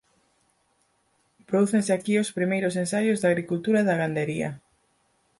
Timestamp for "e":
3.81-3.87